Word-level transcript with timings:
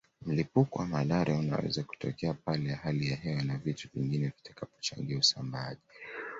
Mlipuko 0.25 0.79
wa 0.79 0.87
malaria 0.87 1.35
unaweza 1.37 1.83
kutokea 1.83 2.33
pale 2.33 2.73
hali 2.73 3.07
ya 3.07 3.15
hewa 3.15 3.43
na 3.43 3.57
vitu 3.57 3.89
vingine 3.93 4.27
vitakapochangia 4.37 5.17
usambaaji 5.19 5.81